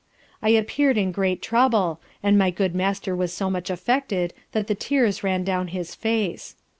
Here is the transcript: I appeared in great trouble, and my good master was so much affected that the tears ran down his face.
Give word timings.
I 0.41 0.49
appeared 0.49 0.97
in 0.97 1.11
great 1.11 1.43
trouble, 1.43 2.01
and 2.23 2.35
my 2.35 2.49
good 2.49 2.73
master 2.73 3.15
was 3.15 3.31
so 3.31 3.51
much 3.51 3.69
affected 3.69 4.33
that 4.51 4.65
the 4.65 4.73
tears 4.73 5.23
ran 5.23 5.43
down 5.43 5.67
his 5.67 5.93
face. 5.93 6.55